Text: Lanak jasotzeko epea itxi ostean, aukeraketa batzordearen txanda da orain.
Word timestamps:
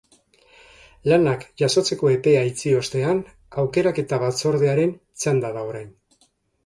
Lanak 1.11 1.43
jasotzeko 1.63 2.09
epea 2.13 2.41
itxi 2.51 2.73
ostean, 2.79 3.21
aukeraketa 3.65 4.19
batzordearen 4.25 4.97
txanda 5.03 5.53
da 5.59 5.67
orain. 5.73 5.93